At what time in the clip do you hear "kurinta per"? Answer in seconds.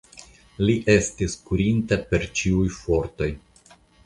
1.49-2.27